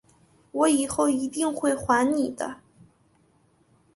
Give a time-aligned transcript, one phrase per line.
[0.51, 2.61] 我以后一定会还你的